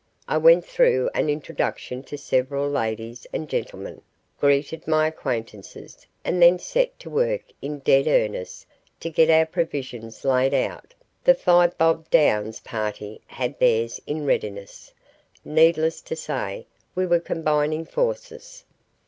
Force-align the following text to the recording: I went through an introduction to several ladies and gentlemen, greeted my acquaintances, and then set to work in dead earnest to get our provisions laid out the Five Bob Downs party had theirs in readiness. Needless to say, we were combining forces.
I 0.27 0.35
went 0.39 0.65
through 0.65 1.11
an 1.13 1.29
introduction 1.29 2.01
to 2.05 2.17
several 2.17 2.67
ladies 2.67 3.27
and 3.31 3.47
gentlemen, 3.47 4.01
greeted 4.39 4.87
my 4.87 5.05
acquaintances, 5.05 6.07
and 6.25 6.41
then 6.41 6.57
set 6.57 6.97
to 7.01 7.09
work 7.11 7.43
in 7.61 7.77
dead 7.81 8.07
earnest 8.07 8.65
to 8.99 9.11
get 9.11 9.29
our 9.29 9.45
provisions 9.45 10.25
laid 10.25 10.55
out 10.55 10.95
the 11.23 11.35
Five 11.35 11.77
Bob 11.77 12.09
Downs 12.09 12.61
party 12.61 13.21
had 13.27 13.59
theirs 13.59 14.01
in 14.07 14.25
readiness. 14.25 14.91
Needless 15.45 16.01
to 16.01 16.15
say, 16.15 16.65
we 16.95 17.05
were 17.05 17.19
combining 17.19 17.85
forces. 17.85 18.63